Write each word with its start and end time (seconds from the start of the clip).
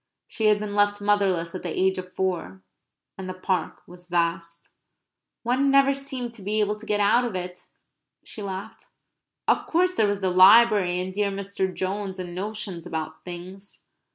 She 0.27 0.45
had 0.47 0.57
been 0.57 0.73
left 0.73 0.99
motherless 0.99 1.53
at 1.53 1.61
the 1.61 1.69
age 1.79 1.99
of 1.99 2.11
four; 2.11 2.63
and 3.19 3.29
the 3.29 3.35
Park 3.35 3.83
was 3.87 4.07
vast. 4.07 4.69
"One 5.43 5.69
never 5.69 5.93
seemed 5.93 6.39
able 6.39 6.75
to 6.77 6.87
get 6.87 6.99
out 6.99 7.23
of 7.23 7.35
it," 7.35 7.67
she 8.23 8.41
laughed. 8.41 8.87
Of 9.47 9.67
course 9.67 9.93
there 9.93 10.07
was 10.07 10.21
the 10.21 10.31
library, 10.31 10.99
and 10.99 11.13
dear 11.13 11.29
Mr. 11.29 11.71
Jones, 11.71 12.17
and 12.17 12.33
notions 12.33 12.87
about 12.87 13.23
things. 13.23 13.85